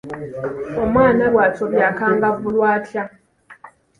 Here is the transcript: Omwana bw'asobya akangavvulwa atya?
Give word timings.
Omwana 0.81 1.23
bw'asobya 1.33 1.83
akangavvulwa 1.91 2.67
atya? 2.77 3.03